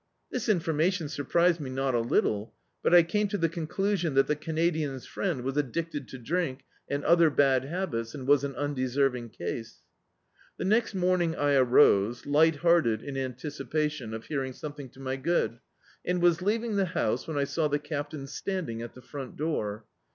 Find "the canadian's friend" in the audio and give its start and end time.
4.25-5.41